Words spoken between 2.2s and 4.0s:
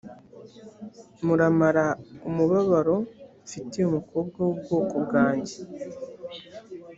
umubabaro mfitiye